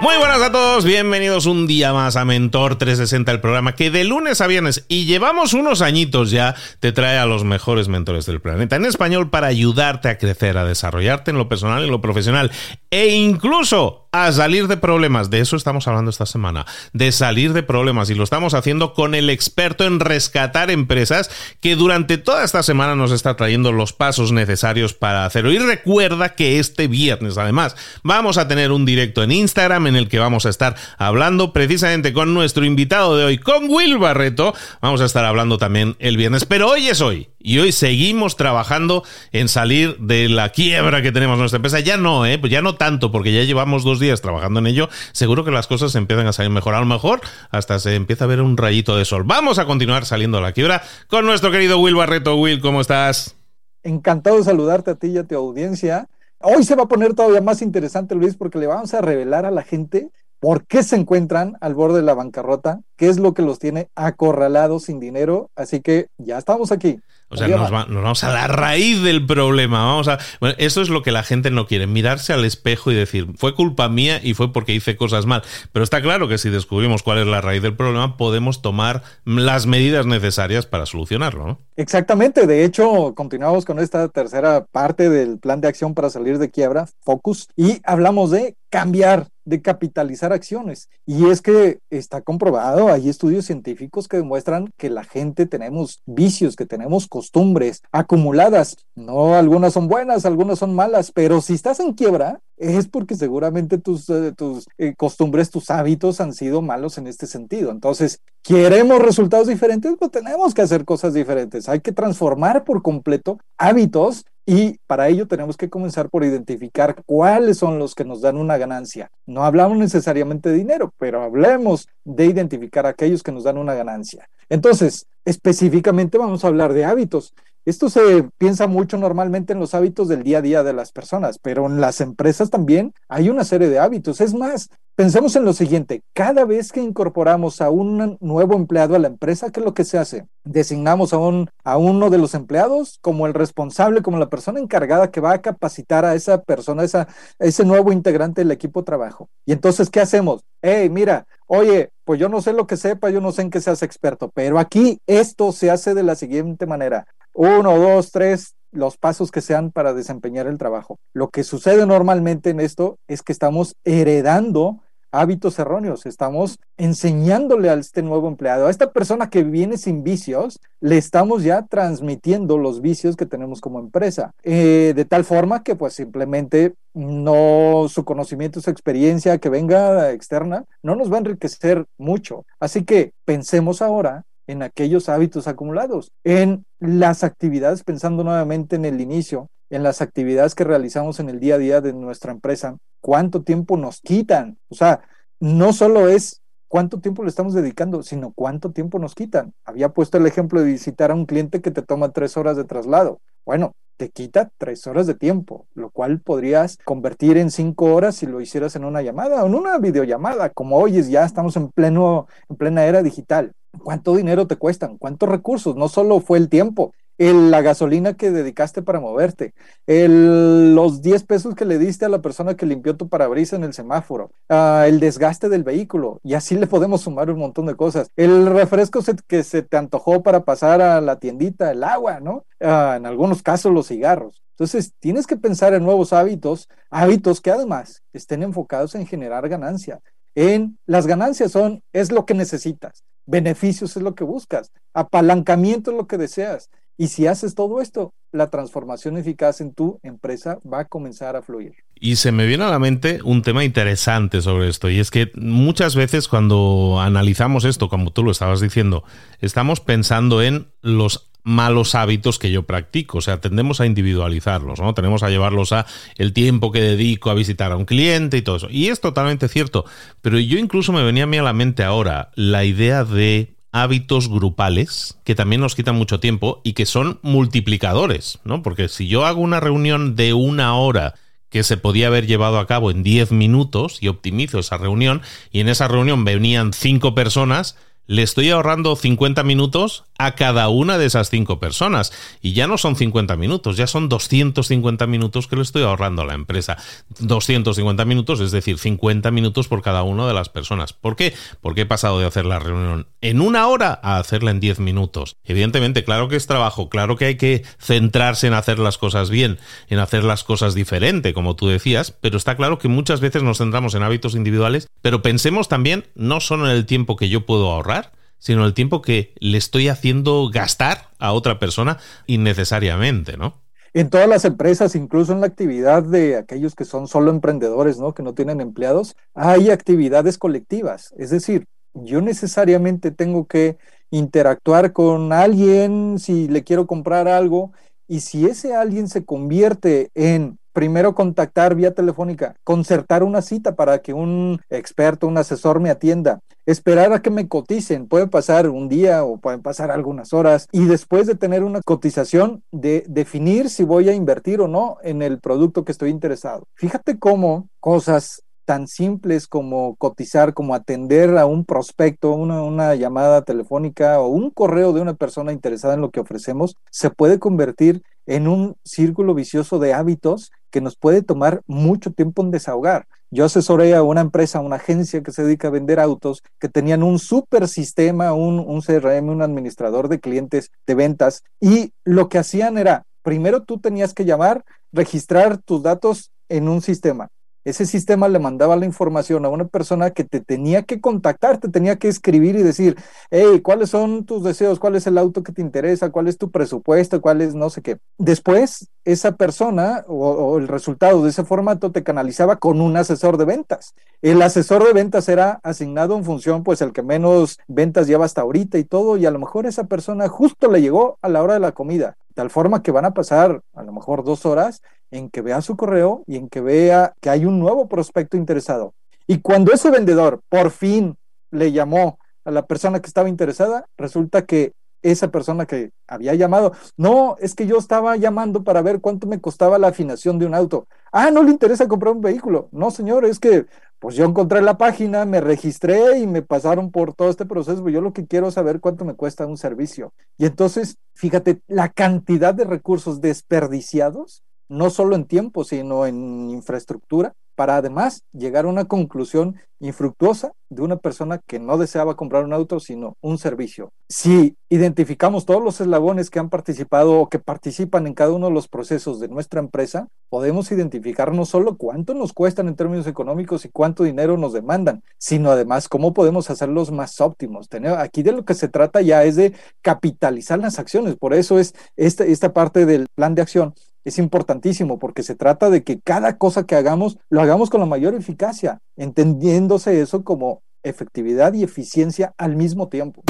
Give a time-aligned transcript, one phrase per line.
[0.00, 4.04] Muy buenas a todos, bienvenidos un día más a Mentor 360, el programa que de
[4.04, 8.40] lunes a viernes y llevamos unos añitos ya te trae a los mejores mentores del
[8.40, 12.50] planeta en español para ayudarte a crecer, a desarrollarte en lo personal en lo profesional
[12.90, 15.30] e incluso a salir de problemas.
[15.30, 19.14] De eso estamos hablando esta semana, de salir de problemas y lo estamos haciendo con
[19.14, 21.30] el experto en rescatar empresas
[21.60, 25.52] que durante toda esta semana nos está trayendo los pasos necesarios para hacerlo.
[25.52, 30.08] Y recuerda que este viernes además vamos a tener un directo en Instagram en el
[30.08, 34.54] que vamos a estar hablando precisamente con nuestro invitado de hoy, con Will Barreto.
[34.80, 37.28] Vamos a estar hablando también el viernes, pero hoy es hoy.
[37.38, 39.02] Y hoy seguimos trabajando
[39.32, 41.80] en salir de la quiebra que tenemos en nuestra empresa.
[41.80, 42.38] Ya no, ¿eh?
[42.38, 44.88] Pues ya no tanto, porque ya llevamos dos días trabajando en ello.
[45.12, 46.74] Seguro que las cosas empiezan a salir mejor.
[46.74, 47.20] A lo mejor
[47.50, 49.24] hasta se empieza a ver un rayito de sol.
[49.24, 52.36] Vamos a continuar saliendo de la quiebra con nuestro querido Will Barreto.
[52.36, 53.36] Will, ¿cómo estás?
[53.82, 56.08] Encantado de saludarte a ti y a tu audiencia.
[56.42, 59.50] Hoy se va a poner todavía más interesante, Luis, porque le vamos a revelar a
[59.50, 63.42] la gente por qué se encuentran al borde de la bancarrota, qué es lo que
[63.42, 65.50] los tiene acorralados sin dinero.
[65.54, 66.98] Así que ya estamos aquí.
[67.32, 69.84] O sea, nos, vamos a la raíz del problema.
[69.84, 70.18] Vamos a.
[70.40, 73.54] Bueno, eso es lo que la gente no quiere, mirarse al espejo y decir, fue
[73.54, 75.42] culpa mía y fue porque hice cosas mal.
[75.70, 79.66] Pero está claro que si descubrimos cuál es la raíz del problema, podemos tomar las
[79.66, 81.60] medidas necesarias para solucionarlo, ¿no?
[81.76, 82.48] Exactamente.
[82.48, 86.88] De hecho, continuamos con esta tercera parte del plan de acción para salir de quiebra,
[87.04, 90.88] Focus, y hablamos de cambiar de capitalizar acciones.
[91.04, 96.56] Y es que está comprobado, hay estudios científicos que demuestran que la gente tenemos vicios,
[96.56, 98.76] que tenemos costumbres acumuladas.
[98.94, 103.78] No, algunas son buenas, algunas son malas, pero si estás en quiebra, es porque seguramente
[103.78, 107.72] tus, eh, tus eh, costumbres, tus hábitos han sido malos en este sentido.
[107.72, 109.94] Entonces, ¿queremos resultados diferentes?
[109.98, 111.68] Pues tenemos que hacer cosas diferentes.
[111.68, 117.58] Hay que transformar por completo hábitos y para ello tenemos que comenzar por identificar cuáles
[117.58, 119.08] son los que nos dan una ganancia.
[119.24, 124.28] No hablamos necesariamente de dinero, pero hablemos de identificar aquellos que nos dan una ganancia.
[124.48, 127.32] Entonces, específicamente vamos a hablar de hábitos.
[127.66, 131.38] Esto se piensa mucho normalmente en los hábitos del día a día de las personas,
[131.38, 134.22] pero en las empresas también hay una serie de hábitos.
[134.22, 138.98] Es más, pensemos en lo siguiente, cada vez que incorporamos a un nuevo empleado a
[138.98, 140.26] la empresa, ¿qué es lo que se hace?
[140.42, 145.10] Designamos a, un, a uno de los empleados como el responsable, como la persona encargada
[145.10, 147.08] que va a capacitar a esa persona, esa,
[147.38, 149.28] ese nuevo integrante del equipo de trabajo.
[149.44, 150.42] Y entonces, ¿qué hacemos?
[150.62, 153.60] Hey, mira, oye, pues yo no sé lo que sepa, yo no sé en qué
[153.60, 158.96] seas experto, pero aquí esto se hace de la siguiente manera uno, dos, tres, los
[158.96, 160.98] pasos que sean para desempeñar el trabajo.
[161.12, 164.80] Lo que sucede normalmente en esto es que estamos heredando
[165.12, 170.60] hábitos erróneos, estamos enseñándole a este nuevo empleado, a esta persona que viene sin vicios,
[170.80, 175.74] le estamos ya transmitiendo los vicios que tenemos como empresa, eh, de tal forma que
[175.74, 181.86] pues simplemente no su conocimiento, su experiencia que venga externa, no nos va a enriquecer
[181.98, 182.44] mucho.
[182.58, 189.00] Así que pensemos ahora en aquellos hábitos acumulados, en las actividades, pensando nuevamente en el
[189.00, 193.42] inicio, en las actividades que realizamos en el día a día de nuestra empresa, cuánto
[193.42, 194.58] tiempo nos quitan.
[194.68, 195.02] O sea,
[195.38, 199.52] no solo es cuánto tiempo le estamos dedicando, sino cuánto tiempo nos quitan.
[199.64, 202.64] Había puesto el ejemplo de visitar a un cliente que te toma tres horas de
[202.64, 203.20] traslado.
[203.46, 208.26] Bueno, te quita tres horas de tiempo, lo cual podrías convertir en cinco horas si
[208.26, 211.68] lo hicieras en una llamada o en una videollamada, como hoy es ya estamos en
[211.68, 213.52] pleno, en plena era digital.
[213.78, 214.98] ¿Cuánto dinero te cuestan?
[214.98, 215.76] ¿Cuántos recursos?
[215.76, 219.52] No solo fue el tiempo, la gasolina que dedicaste para moverte,
[219.86, 223.74] los 10 pesos que le diste a la persona que limpió tu parabrisas en el
[223.74, 228.10] semáforo, ah, el desgaste del vehículo, y así le podemos sumar un montón de cosas.
[228.16, 232.46] El refresco que se te antojó para pasar a la tiendita, el agua, ¿no?
[232.58, 234.42] Ah, en algunos casos los cigarros.
[234.52, 240.00] Entonces, tienes que pensar en nuevos hábitos, hábitos que además estén enfocados en generar ganancia.
[240.34, 245.96] En las ganancias son, es lo que necesitas, beneficios es lo que buscas, apalancamiento es
[245.96, 246.68] lo que deseas.
[246.98, 251.40] Y si haces todo esto, la transformación eficaz en tu empresa va a comenzar a
[251.40, 251.72] fluir.
[251.94, 255.30] Y se me viene a la mente un tema interesante sobre esto, y es que
[255.34, 259.04] muchas veces cuando analizamos esto, como tú lo estabas diciendo,
[259.40, 264.94] estamos pensando en los malos hábitos que yo practico, o sea, tendemos a individualizarlos, ¿no?
[264.94, 268.56] Tenemos a llevarlos a el tiempo que dedico a visitar a un cliente y todo
[268.56, 268.68] eso.
[268.70, 269.84] Y es totalmente cierto,
[270.20, 274.28] pero yo incluso me venía a mí a la mente ahora la idea de hábitos
[274.28, 278.62] grupales que también nos quitan mucho tiempo y que son multiplicadores, ¿no?
[278.62, 281.14] Porque si yo hago una reunión de una hora
[281.50, 285.20] que se podía haber llevado a cabo en 10 minutos y optimizo esa reunión
[285.50, 287.76] y en esa reunión venían cinco personas,
[288.10, 292.12] le estoy ahorrando 50 minutos a cada una de esas cinco personas.
[292.42, 296.24] Y ya no son 50 minutos, ya son 250 minutos que le estoy ahorrando a
[296.26, 296.76] la empresa.
[297.20, 300.92] 250 minutos, es decir, 50 minutos por cada una de las personas.
[300.92, 301.34] ¿Por qué?
[301.60, 305.36] Porque he pasado de hacer la reunión en una hora a hacerla en 10 minutos.
[305.44, 309.58] Evidentemente, claro que es trabajo, claro que hay que centrarse en hacer las cosas bien,
[309.88, 313.58] en hacer las cosas diferente, como tú decías, pero está claro que muchas veces nos
[313.58, 317.70] centramos en hábitos individuales, pero pensemos también no solo en el tiempo que yo puedo
[317.70, 317.99] ahorrar,
[318.40, 323.60] sino el tiempo que le estoy haciendo gastar a otra persona innecesariamente, ¿no?
[323.92, 328.14] En todas las empresas, incluso en la actividad de aquellos que son solo emprendedores, ¿no?
[328.14, 331.12] Que no tienen empleados, hay actividades colectivas.
[331.16, 333.78] Es decir, yo necesariamente tengo que
[334.10, 337.72] interactuar con alguien si le quiero comprar algo
[338.06, 344.00] y si ese alguien se convierte en primero contactar vía telefónica, concertar una cita para
[344.00, 348.88] que un experto, un asesor me atienda, esperar a que me coticen, puede pasar un
[348.88, 353.84] día o pueden pasar algunas horas y después de tener una cotización, de definir si
[353.84, 356.64] voy a invertir o no en el producto que estoy interesado.
[356.74, 363.42] Fíjate cómo cosas tan simples como cotizar, como atender a un prospecto, una, una, llamada
[363.42, 368.02] telefónica o un correo de una persona interesada en lo que ofrecemos, se puede convertir
[368.26, 373.06] en un círculo vicioso de hábitos que nos puede tomar mucho tiempo en desahogar.
[373.30, 377.02] Yo asesoré a una empresa, una agencia que se dedica a vender autos, que tenían
[377.02, 382.38] un super sistema, un, un CRM, un administrador de clientes de ventas, y lo que
[382.38, 387.30] hacían era, primero tú tenías que llamar, registrar tus datos en un sistema
[387.64, 391.68] ese sistema le mandaba la información a una persona que te tenía que contactar, te
[391.68, 392.96] tenía que escribir y decir,
[393.30, 394.78] hey, ¿cuáles son tus deseos?
[394.78, 396.10] ¿Cuál es el auto que te interesa?
[396.10, 397.20] ¿Cuál es tu presupuesto?
[397.20, 397.98] ¿Cuál es no sé qué?
[398.18, 403.44] Después, esa persona o, el resultado de ese formato te canalizaba con un asesor de
[403.44, 403.94] ventas.
[404.22, 408.42] El asesor de ventas era asignado en función, pues, el que menos ventas lleva hasta
[408.42, 411.54] ahorita y todo, y a lo mejor esa persona justo le llegó a la hora
[411.54, 415.30] de la comida, tal forma que van a pasar a lo mejor dos horas en
[415.30, 418.94] que vea su correo y en que vea que hay un nuevo prospecto interesado.
[419.26, 421.16] Y cuando ese vendedor por fin
[421.50, 426.72] le llamó a la persona que estaba interesada, resulta que esa persona que había llamado,
[426.96, 430.54] no, es que yo estaba llamando para ver cuánto me costaba la afinación de un
[430.54, 430.86] auto.
[431.12, 432.68] Ah, no le interesa comprar un vehículo.
[432.72, 433.66] No, señor, es que
[433.98, 437.86] pues yo encontré la página, me registré y me pasaron por todo este proceso.
[437.88, 440.12] Yo lo que quiero es saber cuánto me cuesta un servicio.
[440.38, 447.34] Y entonces, fíjate, la cantidad de recursos desperdiciados no solo en tiempo, sino en infraestructura,
[447.60, 452.54] para además llegar a una conclusión infructuosa de una persona que no deseaba comprar un
[452.54, 453.92] auto, sino un servicio.
[454.08, 458.54] Si identificamos todos los eslabones que han participado o que participan en cada uno de
[458.54, 463.66] los procesos de nuestra empresa, podemos identificar no solo cuánto nos cuestan en términos económicos
[463.66, 467.68] y cuánto dinero nos demandan, sino además cómo podemos hacerlos más óptimos.
[467.98, 471.74] Aquí de lo que se trata ya es de capitalizar las acciones, por eso es
[471.96, 476.38] esta, esta parte del plan de acción es importantísimo porque se trata de que cada
[476.38, 482.34] cosa que hagamos lo hagamos con la mayor eficacia, entendiéndose eso como efectividad y eficiencia
[482.38, 483.22] al mismo tiempo.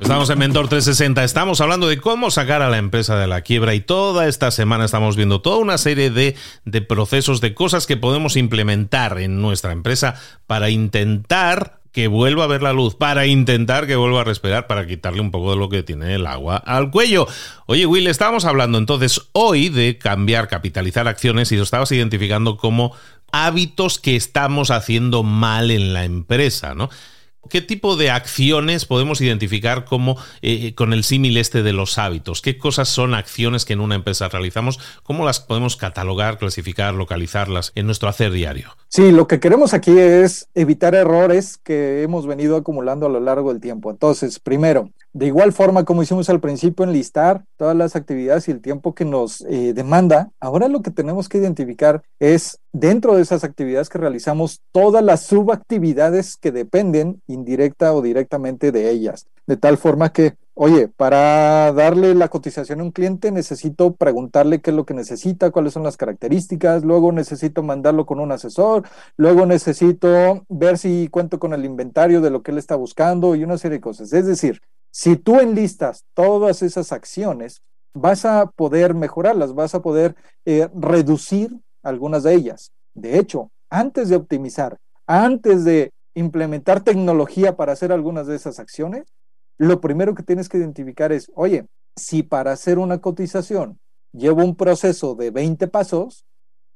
[0.00, 3.74] Estamos en Mentor 360, estamos hablando de cómo sacar a la empresa de la quiebra
[3.74, 7.96] y toda esta semana estamos viendo toda una serie de, de procesos, de cosas que
[7.96, 10.14] podemos implementar en nuestra empresa
[10.46, 14.84] para intentar que vuelva a ver la luz, para intentar que vuelva a respirar, para
[14.84, 17.28] quitarle un poco de lo que tiene el agua al cuello.
[17.66, 22.92] Oye, Will, estábamos hablando entonces hoy de cambiar, capitalizar acciones y lo estabas identificando como
[23.30, 26.90] hábitos que estamos haciendo mal en la empresa, ¿no?
[27.48, 32.40] ¿Qué tipo de acciones podemos identificar como eh, con el símil este de los hábitos?
[32.40, 34.80] ¿Qué cosas son acciones que en una empresa realizamos?
[35.02, 38.70] ¿Cómo las podemos catalogar, clasificar, localizarlas en nuestro hacer diario?
[38.88, 43.52] Sí, lo que queremos aquí es evitar errores que hemos venido acumulando a lo largo
[43.52, 43.90] del tiempo.
[43.90, 48.60] Entonces, primero, de igual forma como hicimos al principio, enlistar todas las actividades y el
[48.60, 53.44] tiempo que nos eh, demanda, ahora lo que tenemos que identificar es dentro de esas
[53.44, 59.28] actividades que realizamos todas las subactividades que dependen indirecta o directamente de ellas.
[59.46, 64.70] De tal forma que, oye, para darle la cotización a un cliente necesito preguntarle qué
[64.70, 68.82] es lo que necesita, cuáles son las características, luego necesito mandarlo con un asesor,
[69.16, 73.44] luego necesito ver si cuento con el inventario de lo que él está buscando y
[73.44, 74.12] una serie de cosas.
[74.12, 77.62] Es decir, si tú enlistas todas esas acciones,
[77.94, 82.72] vas a poder mejorarlas, vas a poder eh, reducir algunas de ellas.
[82.94, 89.04] De hecho, antes de optimizar, antes de implementar tecnología para hacer algunas de esas acciones,
[89.58, 93.78] lo primero que tienes que identificar es, oye, si para hacer una cotización
[94.12, 96.24] llevo un proceso de 20 pasos,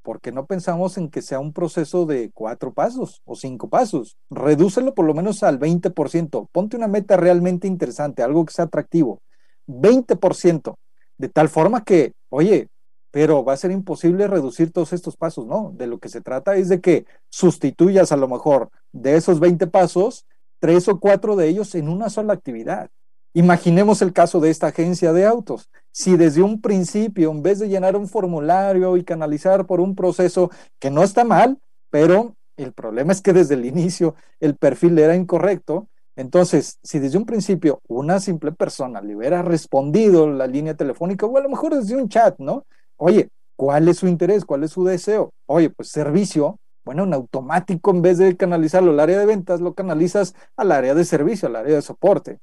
[0.02, 4.16] ¿por qué no pensamos en que sea un proceso de cuatro pasos o cinco pasos?
[4.30, 6.48] Redúcelo por lo menos al 20%.
[6.50, 9.20] Ponte una meta realmente interesante, algo que sea atractivo.
[9.66, 10.76] 20%.
[11.16, 12.68] De tal forma que, oye,
[13.10, 15.72] pero va a ser imposible reducir todos estos pasos, ¿no?
[15.74, 19.66] De lo que se trata es de que sustituyas a lo mejor de esos 20
[19.68, 20.26] pasos,
[20.58, 22.90] tres o cuatro de ellos en una sola actividad.
[23.34, 25.70] Imaginemos el caso de esta agencia de autos.
[25.92, 30.50] Si desde un principio, en vez de llenar un formulario y canalizar por un proceso
[30.78, 31.58] que no está mal,
[31.90, 37.16] pero el problema es que desde el inicio el perfil era incorrecto, entonces, si desde
[37.16, 41.76] un principio una simple persona le hubiera respondido la línea telefónica o a lo mejor
[41.76, 42.66] desde un chat, ¿no?
[42.98, 44.44] Oye, ¿cuál es su interés?
[44.44, 45.30] ¿Cuál es su deseo?
[45.46, 49.74] Oye, pues servicio, bueno, en automático, en vez de canalizarlo al área de ventas, lo
[49.74, 52.40] canalizas al área de servicio, al área de soporte.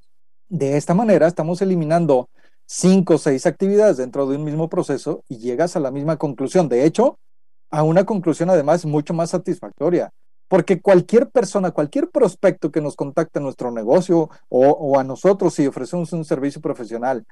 [0.48, 2.30] De esta manera estamos eliminando
[2.64, 6.68] cinco o seis actividades dentro de un mismo proceso y llegas a la misma conclusión.
[6.68, 7.18] De hecho,
[7.70, 10.10] a una conclusión además mucho más satisfactoria.
[10.48, 15.54] Porque cualquier persona, cualquier prospecto que nos contacte a nuestro negocio o, o, a nosotros
[15.54, 17.24] si ofrecemos un servicio profesional,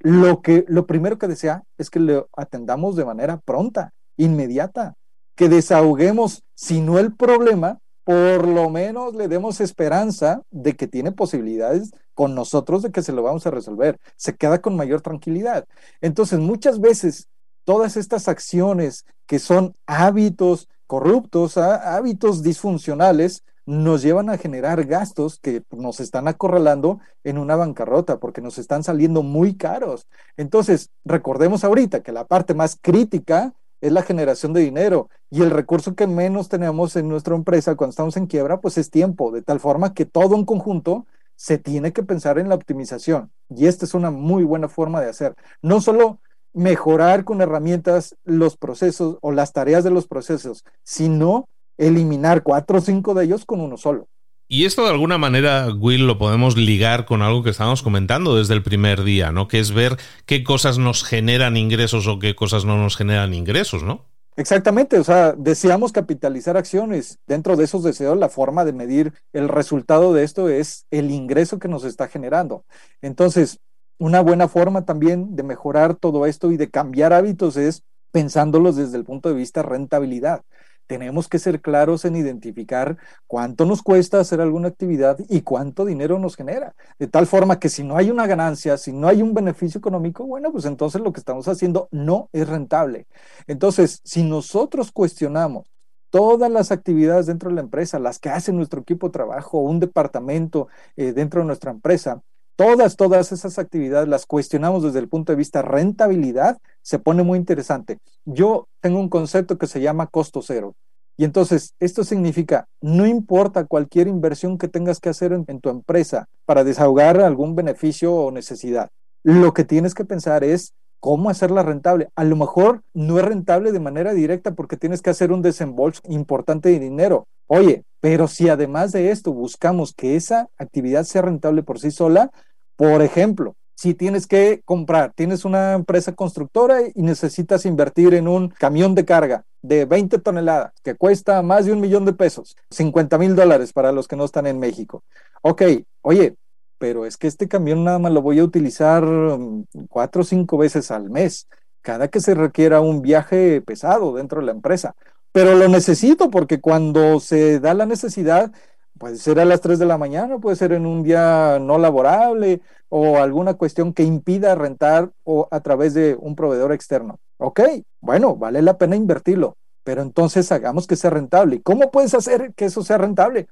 [0.00, 4.94] lo, que, lo primero que desea es que le atendamos de manera pronta, inmediata,
[5.36, 11.12] que desahoguemos, si no el problema, por lo menos le demos esperanza de que tiene
[11.12, 13.98] posibilidades con nosotros de que se lo vamos a resolver.
[14.16, 15.66] Se queda con mayor tranquilidad.
[16.00, 17.28] Entonces, muchas veces
[17.64, 25.62] todas estas acciones que son hábitos corruptos, hábitos disfuncionales, nos llevan a generar gastos que
[25.70, 30.08] nos están acorralando en una bancarrota porque nos están saliendo muy caros.
[30.36, 35.52] Entonces, recordemos ahorita que la parte más crítica es la generación de dinero y el
[35.52, 39.42] recurso que menos tenemos en nuestra empresa cuando estamos en quiebra, pues es tiempo, de
[39.42, 43.84] tal forma que todo en conjunto se tiene que pensar en la optimización y esta
[43.84, 45.36] es una muy buena forma de hacer.
[45.62, 46.18] No solo
[46.52, 51.48] mejorar con herramientas los procesos o las tareas de los procesos, sino
[51.80, 54.08] eliminar cuatro o cinco de ellos con uno solo.
[54.52, 58.54] Y esto de alguna manera, Will, lo podemos ligar con algo que estábamos comentando desde
[58.54, 59.46] el primer día, ¿no?
[59.46, 59.96] Que es ver
[60.26, 64.06] qué cosas nos generan ingresos o qué cosas no nos generan ingresos, ¿no?
[64.36, 67.18] Exactamente, o sea, deseamos capitalizar acciones.
[67.26, 71.58] Dentro de esos deseos, la forma de medir el resultado de esto es el ingreso
[71.58, 72.64] que nos está generando.
[73.02, 73.60] Entonces,
[73.98, 78.96] una buena forma también de mejorar todo esto y de cambiar hábitos es pensándolos desde
[78.96, 80.42] el punto de vista rentabilidad
[80.90, 82.96] tenemos que ser claros en identificar
[83.28, 86.74] cuánto nos cuesta hacer alguna actividad y cuánto dinero nos genera.
[86.98, 90.26] De tal forma que si no hay una ganancia, si no hay un beneficio económico,
[90.26, 93.06] bueno, pues entonces lo que estamos haciendo no es rentable.
[93.46, 95.68] Entonces, si nosotros cuestionamos
[96.10, 99.78] todas las actividades dentro de la empresa, las que hace nuestro equipo de trabajo, un
[99.78, 100.66] departamento
[100.96, 102.20] eh, dentro de nuestra empresa,
[102.56, 107.38] todas, todas esas actividades las cuestionamos desde el punto de vista rentabilidad, se pone muy
[107.38, 107.98] interesante.
[108.24, 110.74] Yo tengo un concepto que se llama costo cero.
[111.16, 116.28] Y entonces, esto significa, no importa cualquier inversión que tengas que hacer en, tu empresa
[116.46, 118.88] para desahogar algún beneficio o necesidad,
[119.22, 122.08] lo que tienes que pensar es cómo hacerla rentable.
[122.14, 126.00] A lo mejor no es rentable de manera directa porque tienes que hacer un desembolso
[126.08, 127.26] importante de dinero.
[127.46, 132.30] Oye, pero si además de esto buscamos que esa actividad sea rentable por sí sola,
[132.76, 138.50] por ejemplo, si tienes que comprar, tienes una empresa constructora y necesitas invertir en un
[138.50, 143.16] camión de carga de 20 toneladas que cuesta más de un millón de pesos, 50
[143.16, 145.02] mil dólares para los que no están en México.
[145.40, 145.62] Ok,
[146.02, 146.34] oye,
[146.76, 150.58] pero es que este camión nada más lo voy a utilizar mm, cuatro o cinco
[150.58, 151.48] veces al mes,
[151.80, 154.94] cada que se requiera un viaje pesado dentro de la empresa.
[155.32, 158.52] Pero lo necesito porque cuando se da la necesidad,
[159.00, 162.60] puede ser a las 3 de la mañana, puede ser en un día no laborable
[162.90, 167.18] o alguna cuestión que impida rentar o a través de un proveedor externo.
[167.38, 167.60] Ok,
[168.02, 171.62] bueno, vale la pena invertirlo, pero entonces hagamos que sea rentable.
[171.62, 173.48] ¿Cómo puedes hacer que eso sea rentable?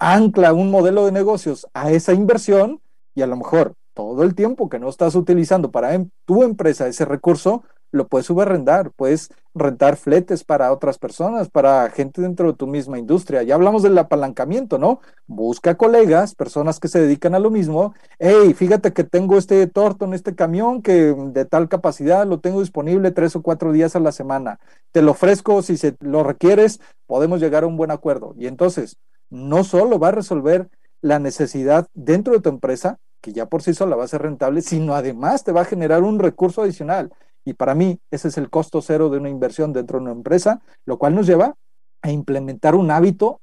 [0.00, 2.80] Ancla un modelo de negocios a esa inversión
[3.14, 6.88] y a lo mejor todo el tiempo que no estás utilizando para en tu empresa
[6.88, 12.56] ese recurso, lo puedes subarrendar, puedes rentar fletes para otras personas, para gente dentro de
[12.56, 13.42] tu misma industria.
[13.42, 15.00] Ya hablamos del apalancamiento, ¿no?
[15.26, 17.94] Busca colegas, personas que se dedican a lo mismo.
[18.18, 22.60] Hey, fíjate que tengo este torto en este camión que de tal capacidad lo tengo
[22.60, 24.60] disponible tres o cuatro días a la semana.
[24.92, 28.34] Te lo ofrezco, si se lo requieres, podemos llegar a un buen acuerdo.
[28.38, 28.96] Y entonces,
[29.30, 30.68] no solo va a resolver
[31.00, 34.62] la necesidad dentro de tu empresa, que ya por sí sola va a ser rentable,
[34.62, 37.10] sino además te va a generar un recurso adicional.
[37.44, 40.60] Y para mí ese es el costo cero de una inversión dentro de una empresa,
[40.84, 41.54] lo cual nos lleva
[42.02, 43.40] a implementar un hábito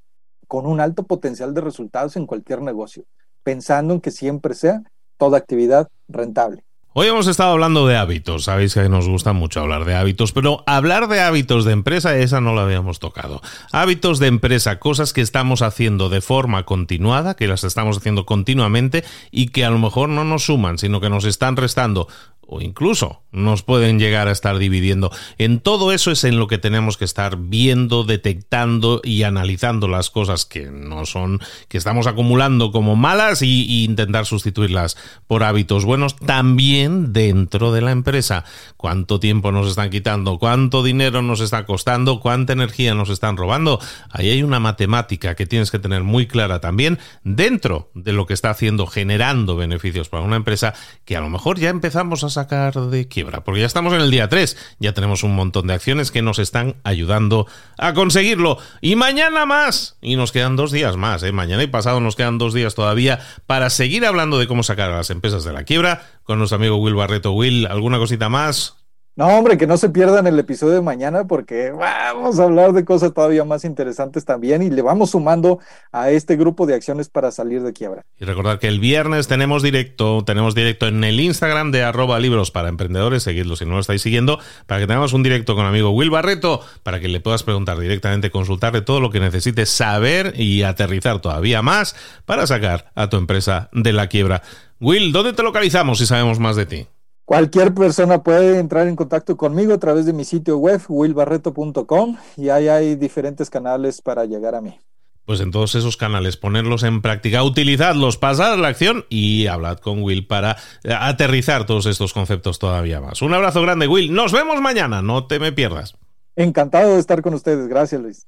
[0.48, 3.06] con un alto potencial de resultados en cualquier negocio,
[3.44, 4.84] pensando en que siempre sea
[5.18, 6.64] toda actividad rentable.
[6.98, 10.64] Hoy hemos estado hablando de hábitos, sabéis que nos gusta mucho hablar de hábitos, pero
[10.66, 13.42] hablar de hábitos de empresa, esa no la habíamos tocado.
[13.74, 19.04] Hábitos de empresa, cosas que estamos haciendo de forma continuada, que las estamos haciendo continuamente
[19.30, 22.08] y que a lo mejor no nos suman, sino que nos están restando
[22.48, 25.12] o incluso nos pueden llegar a estar dividiendo.
[25.38, 30.10] En todo eso es en lo que tenemos que estar viendo, detectando y analizando las
[30.10, 34.96] cosas que no son, que estamos acumulando como malas y, intentar sustituirlas
[35.28, 38.46] por hábitos buenos también dentro de la empresa.
[38.78, 40.40] ¿Cuánto tiempo nos están quitando?
[40.40, 42.20] ¿Cuánto dinero nos está costando?
[42.20, 43.80] ¿Cuánta energía nos están robando?
[44.10, 48.34] Ahí hay una matemática que tienes que tener muy clara también dentro de lo que
[48.34, 52.74] está haciendo, generando beneficios para una empresa que a lo mejor ya empezamos a sacar
[52.74, 56.12] de quiebra, porque ya estamos en el día 3, ya tenemos un montón de acciones
[56.12, 58.58] que nos están ayudando a conseguirlo.
[58.82, 61.32] Y mañana más, y nos quedan dos días más, ¿eh?
[61.32, 64.98] mañana y pasado nos quedan dos días todavía para seguir hablando de cómo sacar a
[64.98, 67.32] las empresas de la quiebra con nuestro amigo Will Barreto.
[67.32, 68.85] Will, ¿alguna cosita más?
[69.18, 72.84] No, hombre, que no se pierdan el episodio de mañana porque vamos a hablar de
[72.84, 75.60] cosas todavía más interesantes también y le vamos sumando
[75.94, 78.06] a este grupo de acciones para salir de quiebra.
[78.20, 82.52] Y recordar que el viernes tenemos directo, tenemos directo en el Instagram de arroba libros
[82.52, 85.92] para emprendedores, seguidlo si no lo estáis siguiendo, para que tengamos un directo con amigo
[85.92, 90.64] Will Barreto, para que le puedas preguntar directamente, consultarle todo lo que necesites saber y
[90.64, 94.42] aterrizar todavía más para sacar a tu empresa de la quiebra.
[94.82, 96.88] Will, ¿dónde te localizamos si sabemos más de ti?
[97.26, 102.50] Cualquier persona puede entrar en contacto conmigo a través de mi sitio web, willbarreto.com, y
[102.50, 104.80] ahí hay diferentes canales para llegar a mí.
[105.26, 110.04] Pues en todos esos canales, ponerlos en práctica, utilizadlos, pasad la acción y hablad con
[110.04, 110.58] Will para
[110.88, 113.24] aterrizar todos estos conceptos todavía más.
[113.24, 114.14] Un abrazo grande, Will.
[114.14, 115.98] Nos vemos mañana, no te me pierdas.
[116.36, 117.68] Encantado de estar con ustedes.
[117.68, 118.28] Gracias, Luis.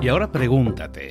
[0.00, 1.10] Y ahora pregúntate.